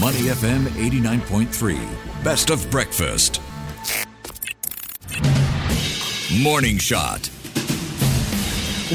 [0.00, 2.24] Money FM 89.3.
[2.24, 3.40] Best of breakfast.
[6.42, 7.30] Morning Shot.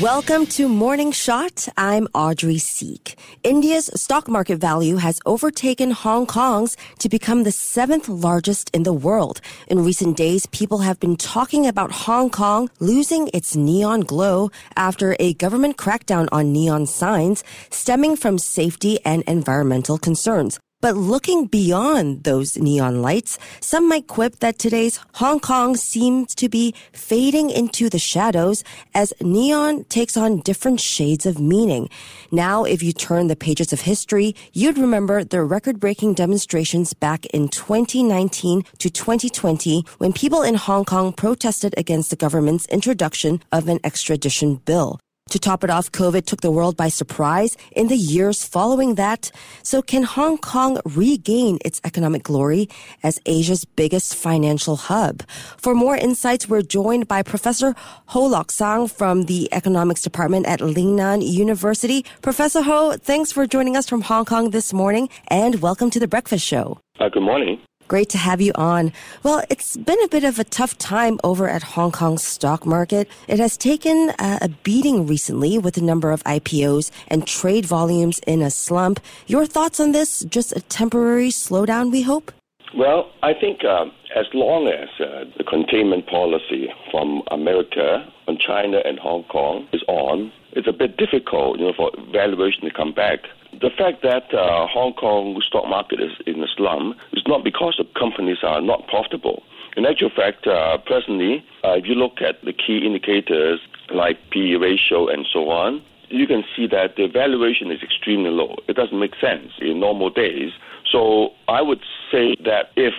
[0.01, 1.69] Welcome to Morning Shot.
[1.77, 3.15] I'm Audrey Siek.
[3.43, 8.91] India's stock market value has overtaken Hong Kong's to become the seventh largest in the
[8.91, 9.39] world.
[9.67, 15.15] In recent days, people have been talking about Hong Kong losing its neon glow after
[15.17, 20.59] a government crackdown on neon signs stemming from safety and environmental concerns.
[20.81, 26.47] But looking beyond those neon lights, some might quip that today's Hong Kong seems to
[26.47, 28.63] be fading into the shadows
[28.93, 31.89] as neon takes on different shades of meaning.
[32.31, 37.25] Now, if you turn the pages of history, you'd remember the record breaking demonstrations back
[37.25, 43.67] in 2019 to 2020 when people in Hong Kong protested against the government's introduction of
[43.67, 44.97] an extradition bill.
[45.29, 49.31] To top it off, COVID took the world by surprise in the years following that.
[49.61, 52.67] So can Hong Kong regain its economic glory
[53.03, 55.21] as Asia's biggest financial hub?
[55.57, 57.75] For more insights, we're joined by Professor
[58.07, 62.03] Ho Lok Sang from the Economics Department at Lingnan University.
[62.23, 66.07] Professor Ho, thanks for joining us from Hong Kong this morning and welcome to the
[66.07, 66.79] Breakfast Show.
[66.99, 67.61] Uh, good morning.
[67.89, 68.93] Great to have you on.
[69.23, 73.09] Well, it's been a bit of a tough time over at Hong Kong's stock market.
[73.27, 78.19] It has taken uh, a beating recently with the number of IPOs and trade volumes
[78.27, 78.99] in a slump.
[79.25, 80.23] Your thoughts on this?
[80.25, 82.31] Just a temporary slowdown, we hope?
[82.77, 88.81] Well, I think uh, as long as uh, the containment policy from America on China
[88.85, 92.93] and Hong Kong is on, it's a bit difficult, you know, for valuation to come
[92.93, 93.21] back.
[93.53, 97.75] The fact that uh, Hong Kong stock market is in a slum is not because
[97.77, 99.43] the companies are not profitable.
[99.75, 103.59] In actual fact, uh, presently, uh, if you look at the key indicators
[103.93, 108.57] like PE ratio and so on, you can see that the valuation is extremely low.
[108.67, 110.51] It doesn't make sense in normal days.
[110.91, 112.93] So I would say that if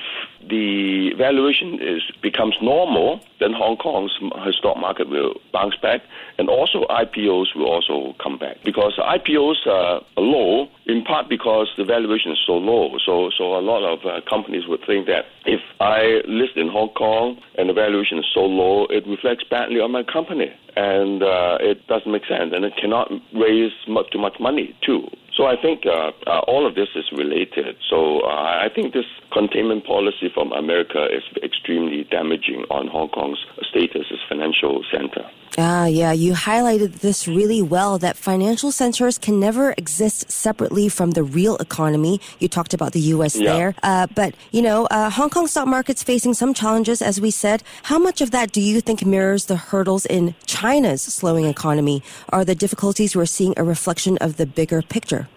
[0.48, 4.12] the valuation is becomes normal, then Hong Kong's
[4.58, 6.00] stock market will bounce back,
[6.38, 11.84] and also IPOs will also come back because IPOs are low in part because the
[11.84, 12.96] valuation is so low.
[13.04, 16.90] So, so a lot of uh, companies would think that if I list in Hong
[16.90, 21.58] Kong and the valuation is so low, it reflects badly on my company, and uh,
[21.60, 25.08] it doesn't make sense, and it cannot raise much, too much money too.
[25.40, 27.74] So I think uh, uh, all of this is related.
[27.88, 33.38] So uh, I think this containment policy from America is extremely damaging on Hong Kong's
[33.70, 35.24] status as financial center.
[35.56, 41.12] Ah, yeah, you highlighted this really well that financial centers can never exist separately from
[41.12, 42.20] the real economy.
[42.38, 43.34] You talked about the U.S.
[43.34, 43.52] Yeah.
[43.52, 43.74] there.
[43.82, 47.62] Uh, but, you know, uh, Hong Kong stock market's facing some challenges, as we said.
[47.84, 52.02] How much of that do you think mirrors the hurdles in China's slowing economy?
[52.28, 55.28] Are the difficulties we're seeing a reflection of the bigger picture?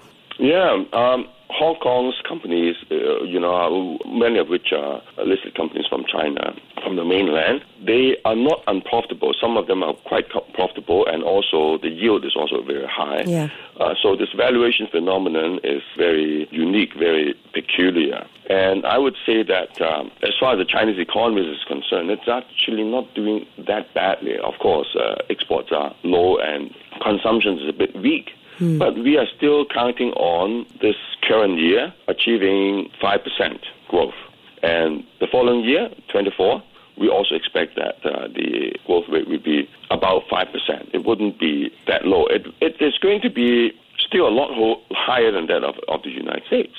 [0.44, 6.04] Yeah, um, Hong Kong's companies, uh, you know, many of which are listed companies from
[6.12, 9.34] China, from the mainland, they are not unprofitable.
[9.40, 13.24] Some of them are quite profitable, and also the yield is also very high.
[13.26, 13.48] Yeah.
[13.80, 18.28] Uh, so this valuation phenomenon is very unique, very peculiar.
[18.50, 22.28] And I would say that um, as far as the Chinese economy is concerned, it's
[22.28, 24.38] actually not doing that badly.
[24.40, 28.32] Of course, uh, exports are low and consumption is a bit weak.
[28.60, 33.60] But we are still counting on this current year achieving 5%
[33.90, 34.14] growth.
[34.62, 36.64] And the following year, 24,
[36.98, 40.94] we also expect that uh, the growth rate will be about 5%.
[40.94, 42.28] It wouldn't be that low.
[42.28, 46.02] It, it is going to be still a lot ho- higher than that of, of
[46.04, 46.74] the United States.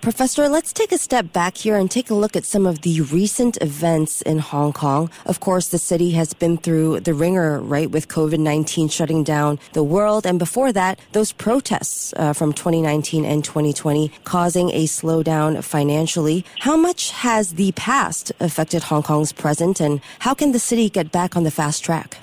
[0.00, 3.00] Professor, let's take a step back here and take a look at some of the
[3.02, 5.10] recent events in Hong Kong.
[5.26, 9.58] Of course, the city has been through the ringer, right, with COVID 19 shutting down
[9.72, 10.26] the world.
[10.26, 16.44] And before that, those protests uh, from 2019 and 2020 causing a slowdown financially.
[16.60, 21.12] How much has the past affected Hong Kong's present, and how can the city get
[21.12, 22.18] back on the fast track?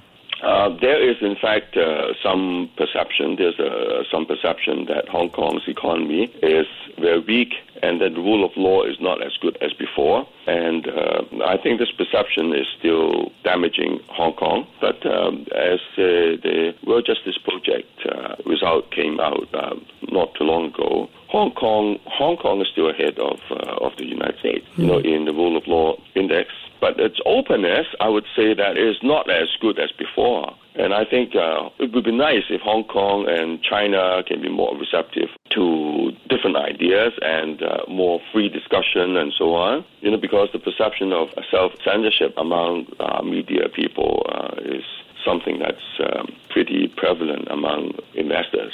[0.45, 3.35] Uh, there is, in fact, uh, some perception.
[3.35, 6.67] There's uh, some perception that Hong Kong's economy is
[7.00, 10.28] very weak and that the rule of law is not as good as before.
[10.46, 14.67] And uh, I think this perception is still damaging Hong Kong.
[14.79, 19.75] But um, as uh, the World Justice Project uh, result came out uh,
[20.11, 24.05] not too long ago, Hong Kong, Hong Kong is still ahead of uh, of the
[24.05, 24.66] United States.
[24.78, 26.52] You know, in the rule of law index.
[26.85, 30.53] But its openness, I would say that is not as good as before.
[30.76, 34.49] And I think uh, it would be nice if Hong Kong and China can be
[34.49, 39.84] more receptive to different ideas and uh, more free discussion and so on.
[40.02, 44.84] You know, because the perception of self censorship among uh, media people uh, is
[45.26, 48.73] something that's um, pretty prevalent among investors.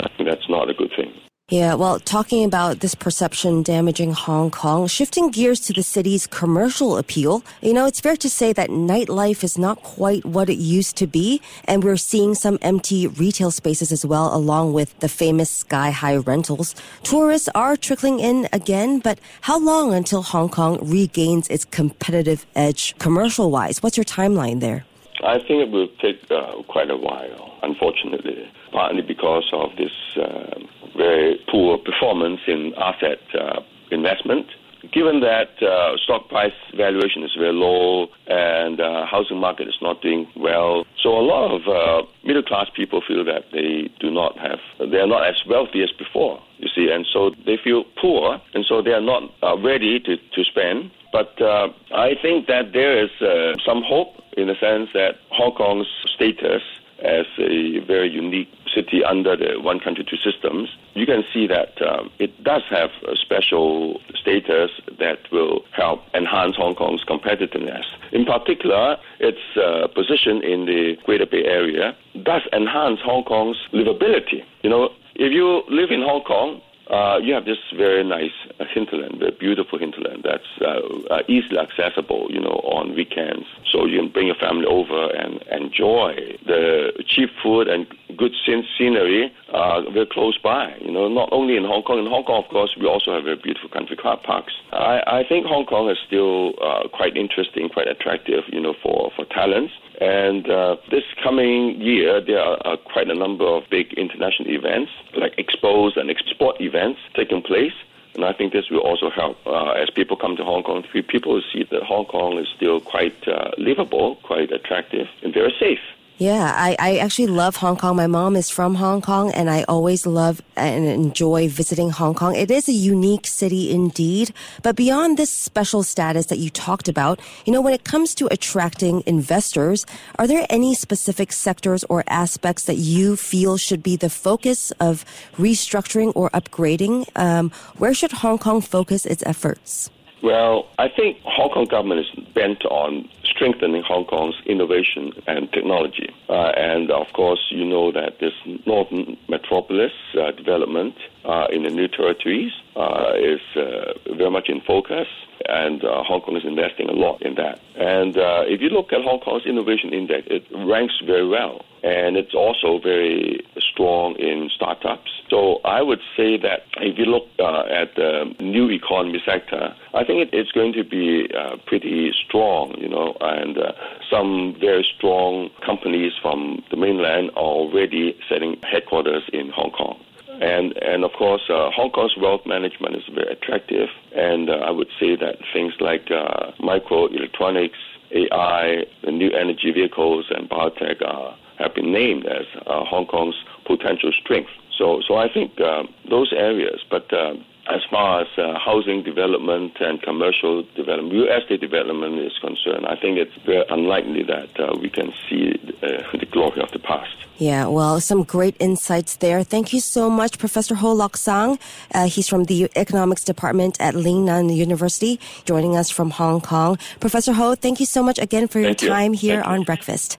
[0.00, 1.12] I think that's not a good thing.
[1.48, 6.98] Yeah, well, talking about this perception damaging Hong Kong, shifting gears to the city's commercial
[6.98, 10.96] appeal, you know, it's fair to say that nightlife is not quite what it used
[10.96, 15.48] to be, and we're seeing some empty retail spaces as well, along with the famous
[15.48, 16.74] sky high rentals.
[17.04, 22.98] Tourists are trickling in again, but how long until Hong Kong regains its competitive edge
[22.98, 23.84] commercial wise?
[23.84, 24.84] What's your timeline there?
[25.22, 29.92] I think it will take uh, quite a while, unfortunately, partly because of this.
[30.20, 30.66] Uh,
[30.96, 33.60] very poor performance in asset uh,
[33.90, 34.46] investment.
[34.92, 40.00] Given that uh, stock price valuation is very low and uh, housing market is not
[40.00, 44.38] doing well, so a lot of uh, middle class people feel that they do not
[44.38, 46.40] have, they are not as wealthy as before.
[46.58, 50.16] You see, and so they feel poor, and so they are not uh, ready to,
[50.16, 50.90] to spend.
[51.12, 55.52] But uh, I think that there is uh, some hope in the sense that Hong
[55.52, 56.62] Kong's status
[57.02, 61.72] as a very unique city under the one country two systems, you can see that
[61.82, 67.84] um, it does have a special status that will help enhance Hong Kong's competitiveness.
[68.12, 74.44] In particular, its uh, position in the Greater Bay Area does enhance Hong Kong's livability.
[74.62, 78.30] You know, if you live in Hong Kong, uh, you have this very nice
[78.72, 80.80] hinterland, very beautiful hinterland that's uh,
[81.10, 83.46] uh, easily accessible, you know, on weekends.
[83.72, 89.32] So you can bring your family over and enjoy the cheap food and good scenery
[89.52, 90.74] uh, very close by.
[90.80, 91.98] You know, not only in Hong Kong.
[91.98, 94.54] In Hong Kong, of course, we also have very beautiful country car parks.
[94.72, 99.10] I, I think Hong Kong is still uh, quite interesting, quite attractive, you know, for,
[99.16, 99.72] for talents.
[100.00, 104.92] And uh, this coming year, there are uh, quite a number of big international events,
[105.16, 107.72] like expos and export events taking place.
[108.14, 110.82] And I think this will also help uh, as people come to Hong Kong.
[111.08, 115.80] People see that Hong Kong is still quite uh, livable, quite attractive, and very safe.
[116.18, 117.94] Yeah, I, I actually love Hong Kong.
[117.94, 122.34] My mom is from Hong Kong, and I always love and enjoy visiting Hong Kong.
[122.34, 124.32] It is a unique city indeed.
[124.62, 128.28] But beyond this special status that you talked about, you know, when it comes to
[128.32, 129.84] attracting investors,
[130.18, 135.04] are there any specific sectors or aspects that you feel should be the focus of
[135.36, 137.10] restructuring or upgrading?
[137.14, 139.90] Um, where should Hong Kong focus its efforts?
[140.22, 146.08] Well, I think Hong Kong government is bent on strengthening Hong Kong's innovation and technology.
[146.28, 148.32] Uh, and of course, you know that this
[148.66, 154.60] northern metropolis uh, development uh, in the new territories uh, is uh, very much in
[154.62, 155.06] focus,
[155.48, 157.60] and uh, Hong Kong is investing a lot in that.
[157.76, 158.16] And
[158.48, 162.78] if you look at Hong Kong's innovation index, it ranks very well, and it's also
[162.82, 163.44] very
[163.76, 165.10] strong in startups.
[165.28, 170.04] So I would say that if you look uh, at the new economy sector, I
[170.04, 173.72] think it, it's going to be uh, pretty strong, you know, and uh,
[174.10, 180.00] some very strong companies from the mainland are already setting headquarters in Hong Kong.
[180.40, 183.88] And, and of course, uh, Hong Kong's wealth management is very attractive.
[184.14, 187.80] And uh, I would say that things like uh, microelectronics,
[188.12, 193.34] AI, the new energy vehicles, and biotech are, have been named as Hong Kong's
[193.66, 194.50] potential strength.
[194.78, 197.34] So, so I think uh, those areas, but uh,
[197.68, 202.94] as far as uh, housing development and commercial development, real estate development is concerned, I
[202.96, 207.16] think it's very unlikely that uh, we can see uh, the glory of the past.
[207.38, 209.42] Yeah, well, some great insights there.
[209.42, 211.58] Thank you so much, Professor Ho Lok Sang.
[211.92, 216.78] Uh, he's from the economics department at Lingnan University, joining us from Hong Kong.
[217.00, 219.18] Professor Ho, thank you so much again for your thank time you.
[219.18, 219.66] here thank on you.
[219.66, 220.18] Breakfast.